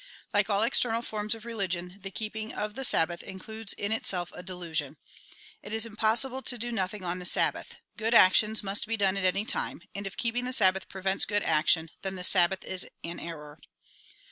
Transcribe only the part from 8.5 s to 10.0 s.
must be done at any time;